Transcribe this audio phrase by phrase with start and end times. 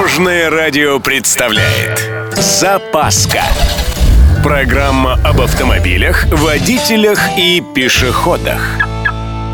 [0.00, 3.42] Дорожное радио представляет Запаска
[4.42, 8.62] Программа об автомобилях, водителях и пешеходах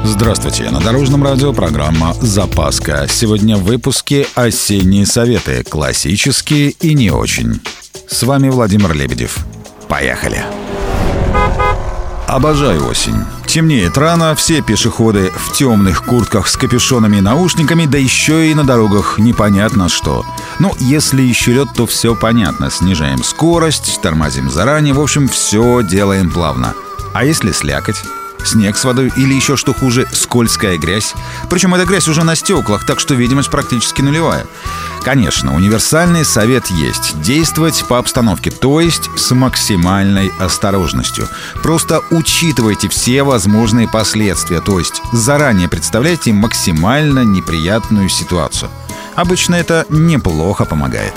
[0.05, 3.09] Здравствуйте, на Дорожном радио программа «Запаска».
[3.09, 5.65] Сегодня в выпуске «Осенние советы.
[5.65, 7.61] Классические и не очень».
[8.09, 9.39] С вами Владимир Лебедев.
[9.89, 10.45] Поехали!
[12.29, 13.25] Обожаю осень.
[13.47, 18.65] Темнеет рано, все пешеходы в темных куртках с капюшонами и наушниками, да еще и на
[18.65, 20.25] дорогах непонятно что.
[20.59, 22.71] Ну, если еще лед, то все понятно.
[22.71, 26.75] Снижаем скорость, тормозим заранее, в общем, все делаем плавно.
[27.15, 28.03] А если слякоть?
[28.47, 31.15] Снег с водой или еще что хуже, скользкая грязь.
[31.51, 34.47] Причем эта грязь уже на стеклах, так что видимость практически нулевая.
[35.03, 37.21] Конечно, универсальный совет есть.
[37.21, 41.29] Действовать по обстановке, то есть с максимальной осторожностью.
[41.63, 48.71] Просто учитывайте все возможные последствия, то есть заранее представляйте максимально неприятную ситуацию.
[49.15, 51.15] Обычно это неплохо помогает.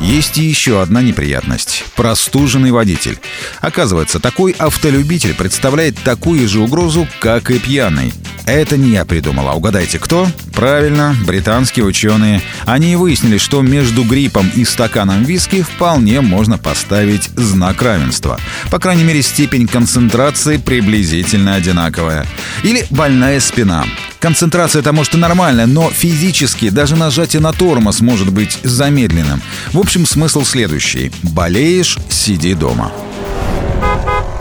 [0.00, 3.18] Есть и еще одна неприятность– простуженный водитель.
[3.60, 8.12] Оказывается, такой автолюбитель представляет такую же угрозу, как и пьяный.
[8.46, 10.28] Это не я придумал, а угадайте кто?
[10.56, 12.40] Правильно, британские ученые.
[12.64, 18.40] Они выяснили, что между гриппом и стаканом виски вполне можно поставить знак равенства.
[18.70, 22.26] По крайней мере, степень концентрации приблизительно одинаковая.
[22.62, 23.84] Или больная спина.
[24.18, 29.42] Концентрация это может и нормальная, но физически даже нажатие на тормоз может быть замедленным.
[29.72, 31.12] В общем, смысл следующий.
[31.22, 32.90] Болеешь– сиди дома.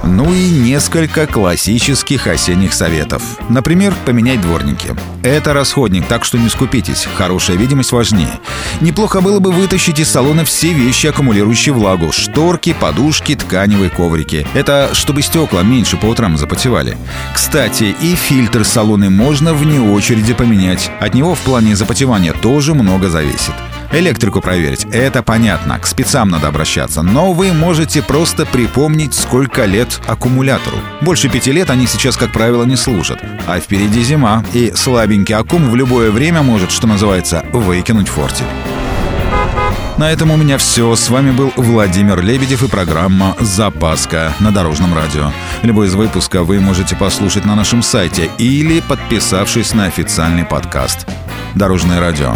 [0.05, 3.23] Ну и несколько классических осенних советов.
[3.49, 4.95] Например, поменять дворники.
[5.23, 7.07] Это расходник, так что не скупитесь.
[7.15, 8.39] Хорошая видимость важнее.
[8.81, 12.11] Неплохо было бы вытащить из салона все вещи, аккумулирующие влагу.
[12.11, 14.45] Шторки, подушки, тканевые коврики.
[14.53, 16.97] Это чтобы стекла меньше по утрам запотевали.
[17.33, 20.91] Кстати, и фильтр салона можно вне очереди поменять.
[20.99, 23.53] От него в плане запотевания тоже много зависит.
[23.91, 30.01] Электрику проверить– это понятно, к спецам надо обращаться, но вы можете просто припомнить, сколько лет
[30.07, 30.77] аккумулятору.
[31.01, 33.19] Больше пяти лет они сейчас, как правило, не служат.
[33.47, 38.45] А впереди зима, и слабенький аккум в любое время может, что называется, выкинуть фортель.
[39.97, 40.93] На этом у меня все.
[40.93, 45.31] С вами был Владимир Лебедев и программа «Запаска» на Дорожном радио.
[45.61, 51.07] Любой из выпусков вы можете послушать на нашем сайте или подписавшись на официальный подкаст.
[51.55, 52.35] Дорожное радио.